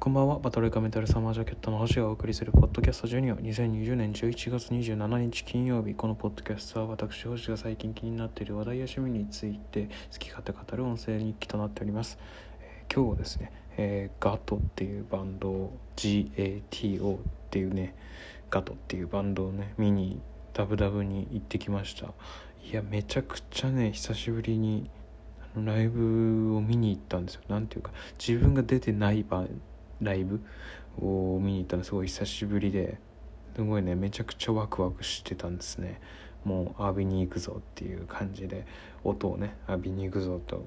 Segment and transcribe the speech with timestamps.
[0.00, 5.92] こんばんは、バトルイカメタルサマージャケットの星がお送りするポッドキャストジュニア2020年11月27日金曜日。
[5.92, 12.18] このポッドキャストは私星が最近気になっている話題や趣味について好き勝手語る音声日記となっております、
[12.62, 17.18] えー今日はですね、えーガトっていうバンド GATO っ
[17.50, 17.94] ていうね
[18.48, 20.18] ガトっていうバンドをね見に
[20.54, 22.06] ダブダブに行ってきました。
[22.64, 24.88] いやめちゃくちゃね久しぶりに
[25.56, 27.42] ライブを見に行ったんですよ。
[27.48, 29.44] なんていうか自分が出てない場
[30.00, 30.40] ライブ
[31.00, 32.98] を見に行ったのすごい久しぶりで
[33.54, 36.00] すごいねめちゃくちゃワクワクしてたんですね。
[36.44, 38.66] もう浴びに行くぞっていう感じで
[39.04, 40.64] 音をね浴びに行くぞと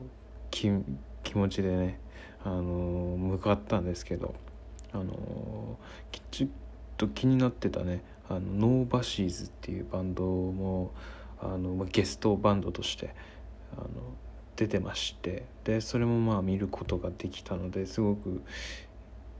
[0.52, 2.00] 気持ちでね
[2.44, 4.36] あのー向かったんですけど
[4.92, 5.76] あのー
[6.12, 6.48] きちっ
[6.98, 10.92] と気になってたねあのノーバシーズっていうバンドも
[11.42, 13.14] あの、ゲストバンドとして
[13.76, 13.88] あの
[14.56, 18.42] 出てましてでそれもまあ見ることができたのですごく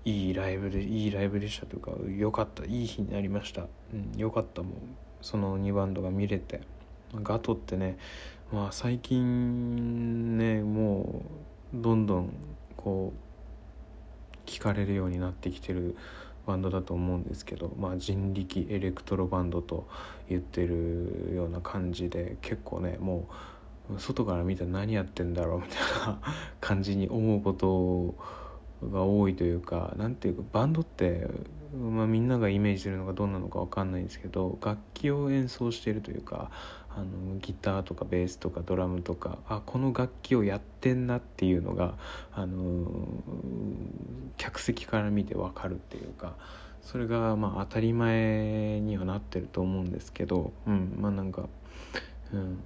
[0.06, 4.74] いいライブでいいライブでしたというか良かったいい日になりました、うん、かったもう
[5.22, 6.62] その2バンドが見れて。
[7.22, 7.98] ガトってね
[8.52, 11.24] まあ最近ねも
[11.74, 12.34] うどんどん
[12.76, 15.96] こう聞かれるようになってきてる
[16.46, 19.88] バンドだと思うんですけど、まあ、人力エレクトロバンドと
[20.28, 23.28] 言ってるような感じで結構ねも
[23.90, 26.20] う外から見たら何やってんだろうみたいな
[26.60, 28.16] 感じに思うことを
[28.92, 31.28] が多いというかなんていうかバンドって、
[31.76, 36.52] まあ、みんながイメージするのがどんなのか分かんないんですけど楽器を演奏しているというか
[36.90, 41.96] あのギターとかベースとかドラムとかあこの楽器をやってんなっていうのが
[42.32, 42.86] あの
[44.38, 46.36] 客席から見て分かるっていうか
[46.84, 51.48] それがまあ当たり前にはなってると思うんですけど、うん、まあなんか、
[52.32, 52.64] うん、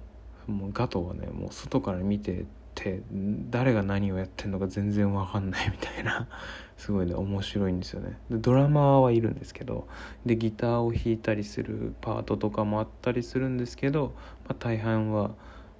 [0.54, 2.44] もうガトはねもう外から見て
[2.78, 3.02] って
[3.50, 6.28] 誰が何をやってんのか全然分かんないみたいな。
[6.76, 8.16] すごいね面白いんですよね。
[8.30, 9.88] でドラマーはいるんですけど
[10.24, 14.14] でギターを弾いたりするパートとかもあったりするんですけど、
[14.46, 15.32] まあ、大半は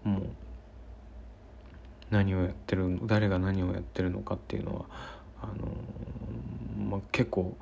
[0.02, 0.22] もう
[2.10, 4.84] 何をやってる誰が何をやってるのかっていうのは
[5.40, 7.56] あのーまあ、結構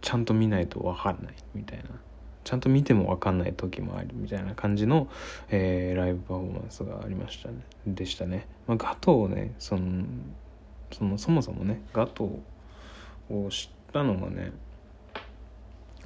[0.00, 1.84] ちゃんと見ないと分かんないみたいな。
[2.44, 5.08] ちゃんと見ても分かんない時もあるみたいな感じの、
[5.50, 7.54] えーライブパフォーマンスがありましたね。
[7.86, 10.04] でしたね、まあ、ガトーをねその
[10.92, 14.52] そのそもそもねガトーを知ったのがね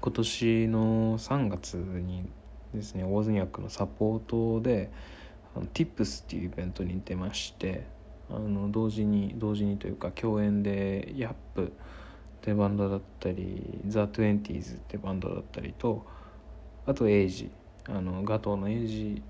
[0.00, 2.28] 今年の3月に
[2.75, 4.91] ですねオーズニャックのサポートで
[5.56, 7.86] あの Tips っていうイベントに出まして
[8.30, 11.70] あの同時に同時にというか共演でヤップっ
[12.42, 16.06] てバンドだったり The20s ってバンドだったりと
[16.86, 17.50] あとエイジ
[17.88, 19.22] あのガトーのエイジ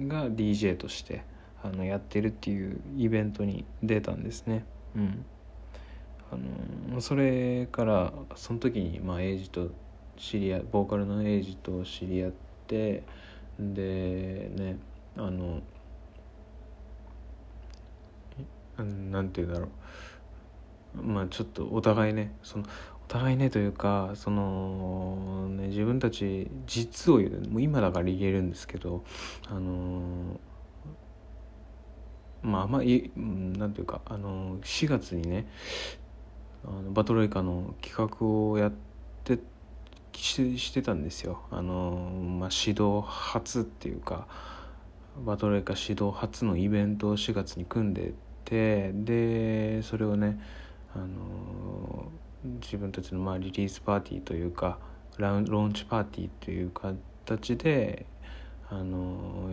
[0.00, 1.24] が DJ として
[1.62, 4.64] あのやってるっていうイベントに出たんですね。
[4.94, 5.24] うん
[6.32, 6.36] あ
[6.94, 9.70] のそれからその時に、まあ、エイジと
[10.16, 12.32] 知り合ボーカルのエイジと知り合っ
[12.68, 13.02] て
[13.58, 14.78] でね
[15.16, 15.60] あの
[18.78, 19.68] うんなんて言うんだろ
[20.94, 22.64] うまあちょっとお互いねその
[23.10, 29.02] 互いねというかその、ね、自分たち実を言うもう今だから言えるんですけど
[29.48, 30.38] あの
[32.42, 35.48] まああんまりうんなんていうかあの4月にね
[36.64, 38.72] あのバトロイカの企画をやっ
[39.24, 39.40] て
[40.12, 41.42] ししてたんですよ。
[41.50, 44.28] あの、まあ、指導初っていうか
[45.24, 48.12] バトロイカ指導初のイベントを4月に組んで
[48.44, 50.40] てでそれをね
[50.94, 52.12] あの
[52.44, 54.78] 自分たちのまあリリースパーティーというか
[55.18, 58.06] ラウンローンチパーティーという形で
[58.68, 59.50] あの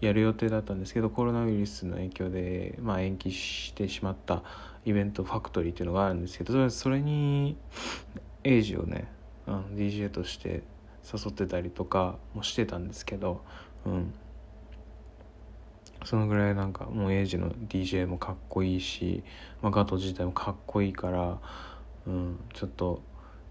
[0.00, 4.42] やる予定だったんですけどコロナウイルスの影響で、まあ、延期してしまった
[4.84, 7.56] イベントファクトリーっていうのがあるんですけどそれそれに
[8.42, 9.08] エイジをね
[9.46, 10.62] あの DJ として
[11.04, 13.42] 誘ってたりとかもしてたんですけど、
[13.84, 14.14] うん、
[16.04, 19.22] そのぐらいなんかもうエイジの DJ もかっこいいし、
[19.60, 21.38] まあ、ガト自体もかっこいいから、
[22.06, 23.02] うん、ちょっと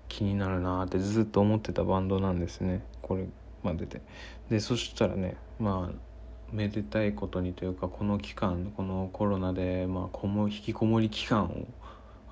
[0.07, 3.25] 気になるなってずっと思ってたバンドなんですねこれ
[3.63, 4.01] までで。
[4.50, 6.12] でそしたらねまあ
[6.51, 11.68] めでたいことにというかこの期間このコロナで、まあ、こも引きこもり期間を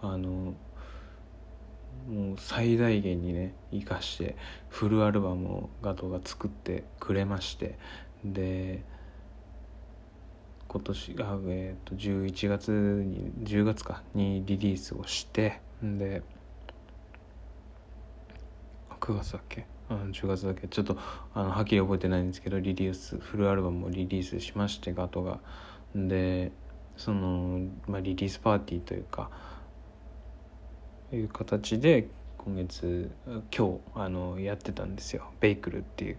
[0.01, 0.53] あの
[2.09, 4.35] もう最大限にね生かして
[4.67, 7.77] フルアルバムをガトが作ってくれまして
[8.25, 8.83] で
[10.67, 16.21] 今年あ、えー、と11月に10月かにリリースをしてんで
[18.99, 19.65] 9月だっけ？
[19.89, 20.67] うん、10月だっけ？
[20.67, 20.97] ちょっと
[21.33, 25.39] あのはっきり覚えてないんですけどリリースフルアルバムをリリースしましてガトが。
[25.95, 26.51] で
[26.97, 29.31] その、まあ、リリースパーティーというか
[31.11, 36.17] いう形で今月今日あのやってたんですよ「ベイクル」っていう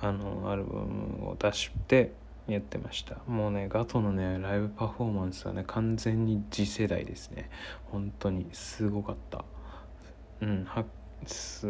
[0.00, 2.12] あのアルバムを出して
[2.54, 3.18] やってました。
[3.26, 7.50] もうねガトのねライブパフォーマンスはね完全に次世代ですね。
[7.86, 9.44] 本当にすごかった。
[10.40, 10.84] うんは
[11.26, 11.66] す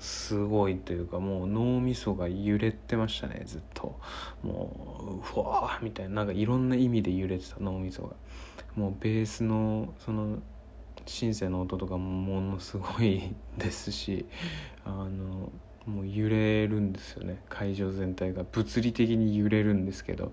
[0.00, 3.98] すごいというかもう脳みそが揺れてましたねずっと。
[4.42, 8.16] もうふわーみたいななんかいろんな意味で揺れてた脳みそが。
[8.74, 10.38] もうベースのその
[11.06, 14.26] シンセの音とかもものすごいですし
[14.84, 15.50] あの
[15.88, 17.42] もう揺れるんですよね。
[17.48, 20.32] 会場全体が物理的に揺れるんですけど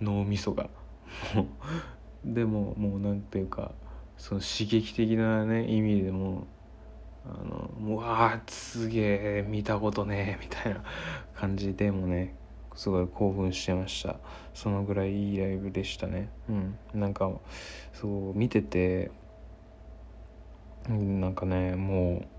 [0.00, 0.68] 脳みそが。
[2.24, 3.72] でももう何ていうか
[4.18, 6.46] その刺激的なね意味でも
[7.24, 9.00] あのうわあすげ
[9.38, 10.82] え見たことねえみたいな
[11.34, 12.34] 感じでもね
[12.74, 14.16] すごい興奮してました。
[14.54, 16.28] そのぐらいいいライブでしたね。
[16.48, 16.78] うん。
[16.94, 17.30] なんか
[17.94, 19.10] そう見てて
[20.88, 22.37] なんかねもう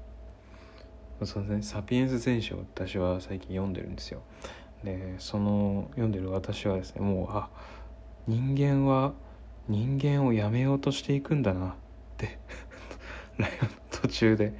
[1.25, 4.21] そうね「サピエンス全史」を私は最近読んでるんですよ。
[4.83, 7.49] でその読んでる私はですねもうあ
[8.27, 9.13] 人間は
[9.67, 11.73] 人間をやめようとしていくんだなっ
[12.17, 12.39] て
[13.91, 14.53] 途中で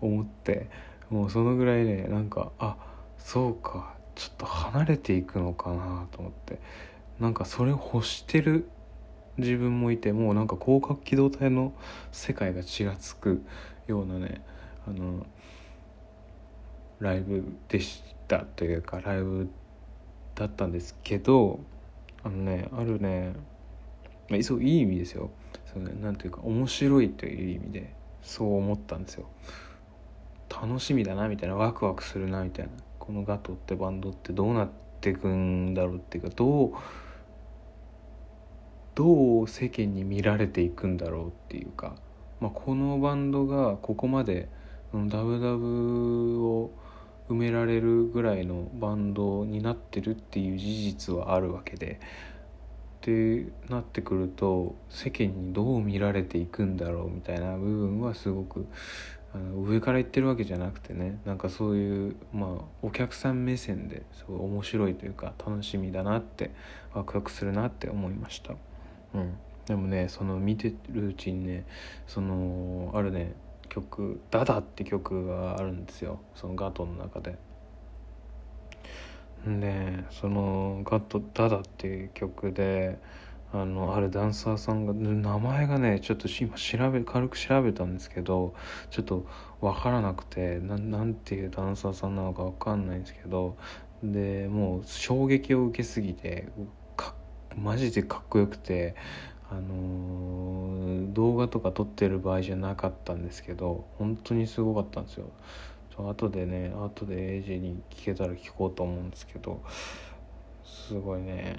[0.00, 0.68] 思って
[1.10, 2.76] もうそのぐらいねなんかあ
[3.18, 6.60] そうかちょっと離れていくのかなと思って
[7.18, 8.68] なんかそれを欲してる
[9.36, 11.72] 自分もいてもうなんか広角機動隊の
[12.12, 13.44] 世界がちらつく
[13.86, 14.42] ようなね
[14.86, 15.26] あの
[17.00, 19.48] ライブでしたというかライブ
[20.34, 21.60] だったんですけど
[22.22, 23.34] あのねあるね
[24.28, 25.30] まあ、そういい意味ですよ。
[25.72, 29.26] その、ね、なんていうか面白いという意味でそう思ったんですよ。
[30.50, 31.56] 楽しみだなみたいな。
[31.56, 32.72] ワクワクするなみたいな。
[32.98, 34.68] このガトってバンドってどうなっ
[35.00, 36.72] てくんだろうっていうかどう
[38.94, 41.96] どう世間に見られていくんだろうっていうか、
[42.40, 44.48] まあ、このバンドがここまで
[44.94, 46.70] ダブダブを
[47.28, 52.00] 埋められるぐらいのバンドになってるっていう事実はあるわけで。
[53.04, 58.66] ってなってくると世間にどう見られていくんだろうみたいな部分はすごく
[59.34, 61.18] あの上から言ってるわけじゃなくてね。
[61.26, 66.52] なんかそういうまあお客さん目線ですごい面白いというか楽しみだなって
[66.94, 68.54] ワクワクするなって思いました。
[69.14, 69.34] うん、
[69.66, 71.66] でもねその見てるうちにね
[72.06, 73.34] そのあるね
[73.74, 77.36] 曲「ダダ」って曲があるんですよそのガトの中で。
[79.46, 82.98] でその「ガトダダ」っていう曲で
[83.52, 88.54] あのあるダンサーさんが名前がねちょっと今調べ軽く調べたんですけど
[88.90, 89.26] ちょっと
[89.60, 93.56] 分からなくてなんていうダンサーさんなのか分かんないんですけど
[94.02, 96.48] でもう衝撃を受けすぎて
[97.56, 98.96] マジでかっこよくて
[99.50, 105.30] あの、動画とか撮ってる場合じゃなかったんですけど本当にすごかったんですよ。
[105.96, 109.62] 後でね後でエイジに聞けたら聞こうと思うんですけど
[110.64, 111.56] すごいね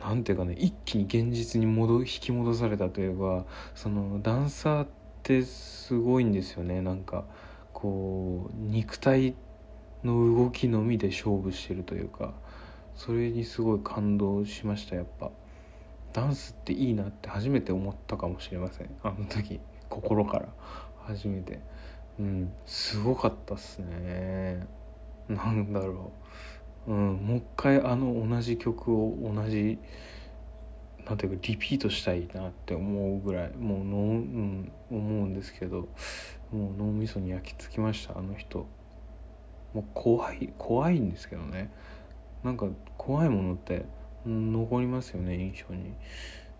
[0.00, 3.44] なんていうかね一気に現実に戻引き戻されたというか
[3.74, 4.88] そのダンサーっ
[5.22, 6.80] てすごいんですよね。
[6.80, 7.24] なんか
[7.74, 9.34] こう肉体
[10.02, 12.32] の動きのみで勝負してるというか
[12.94, 15.30] それにすごい感動しましたやっぱ。
[16.14, 18.90] ダンスっていいなって初めて思ったかもしれません。
[19.02, 19.60] あの時。
[19.90, 20.48] 心から。
[21.02, 21.60] 初めて。
[22.18, 22.52] うん。
[22.64, 24.66] すごかったっすね。
[25.28, 26.12] なんだろ
[26.86, 29.78] う、うん、もう一回あの同じ曲を同じ
[31.06, 33.52] なんていうかリピートしたいなって思うぐらい。
[33.56, 35.88] もうの、うん、思うんですけど。
[36.52, 38.16] もう脳みそに焼き付きました。
[38.16, 38.68] あの人。
[39.72, 41.72] もう怖い怖いんですけどね。
[42.44, 43.84] なんか怖いものって
[44.26, 45.94] 残りますよね印象に。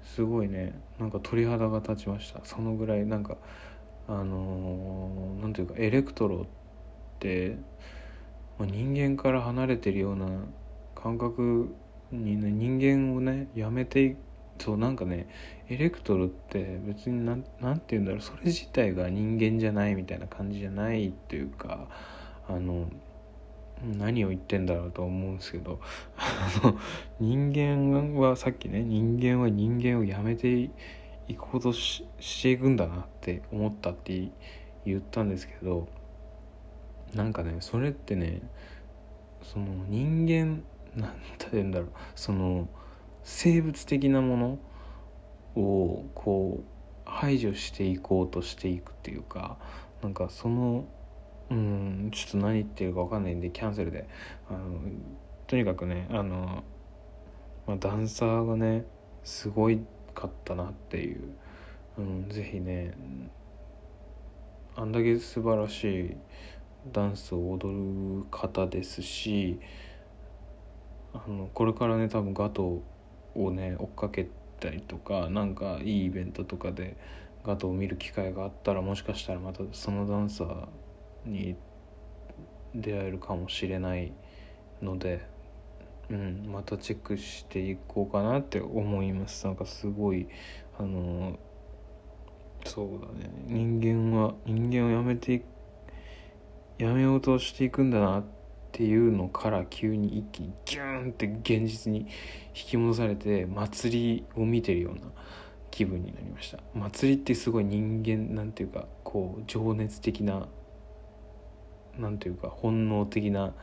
[0.04, 0.78] すごいね。
[0.98, 2.40] なんか鳥肌が立ちました。
[2.44, 3.36] そのぐらいなんか
[4.06, 6.46] あの何、ー、ていうかエレクトロっ
[7.18, 7.56] て、
[8.58, 10.26] まあ、人間から離れてるような
[10.94, 11.74] 感覚
[12.12, 14.16] にね人間をねやめてい
[14.58, 15.26] そうなんかね
[15.68, 17.48] エレクトロって別に何て
[17.88, 18.20] 言うんだろう。
[18.20, 21.88] それ自体が人間じゃないみたいな感じじゃないっていうか
[22.46, 22.88] あの
[23.82, 25.80] 何を言ってんだろうと思うんですけど
[27.20, 30.70] 人間はさっきね人間は人間をやめて
[31.28, 34.30] いくほどししていくんだなって思ったって
[34.86, 35.88] 言ったんですけど
[37.14, 38.42] なんかねそれってね
[39.42, 40.62] その人間
[40.96, 42.68] なんて言うんだろうその
[43.22, 44.58] 生物的なも
[45.56, 46.64] のをこう
[47.04, 49.58] 排除していこうとしていくっていうか
[50.02, 50.86] なんかその
[51.54, 54.08] うんちょっと何言ってるか分かんないんでキャンセルで。
[54.50, 54.80] あの
[55.46, 56.64] とにかくねあの、
[57.66, 58.86] まあ、ダンサーがね
[59.22, 59.80] すごい
[60.14, 61.34] かったなっていう、
[61.98, 62.94] うん、ぜひね
[64.74, 66.16] あんだけ素晴らしい
[66.92, 67.72] ダンスを踊
[68.20, 69.60] る方ですし
[71.12, 72.82] あのこれからね多分ガト
[73.34, 74.28] をね追っかけ
[74.60, 76.96] たりとかなんかいいイベントとかで
[77.44, 80.66] ガトを見る機会があったらもしかしたらまたそのダンサー
[81.24, 81.56] に
[82.74, 84.12] 出会えるかもしれない
[84.82, 85.26] ので、
[86.10, 89.46] うん、またチェックしていこうかなって思います。
[89.46, 90.28] なんかすごい
[90.78, 91.38] あの
[92.64, 93.30] そうだね。
[93.46, 95.44] 人間は人間をやめて
[96.78, 98.24] やめようとしていくんだなっ
[98.72, 102.06] ていうのから急に一気にギューンって現実に引
[102.52, 105.00] き戻されて祭りを見てるような
[105.70, 106.58] 気分になりました。
[106.74, 110.48] 祭りってすごい人間なんていうかこう情熱的な
[111.98, 113.54] なんていうか本能的な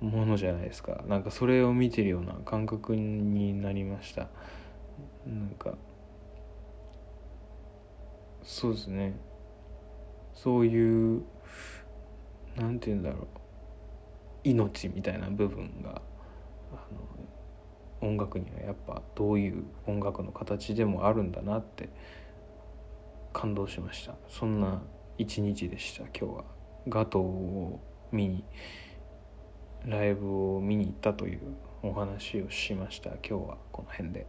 [0.00, 1.02] ものじゃないですか。
[1.06, 4.28] なんかそれを見てるような感覚になりました。
[5.26, 5.74] なんか
[8.42, 9.14] そうですね。
[10.34, 11.22] そういう
[12.56, 13.26] なんて言うんだろう
[14.44, 16.02] 命みたいな部分が
[16.72, 16.74] あ
[18.02, 21.88] の音楽にはやっぱどういう音楽の形でもあるんだなって
[23.32, 24.16] 感動しました。
[24.28, 24.82] そんな
[25.18, 26.61] 一日でした今日は。
[26.88, 28.44] ガトーを見に
[29.86, 31.40] ライブを見に行ったという
[31.82, 34.26] お話をしました今日はこの辺で。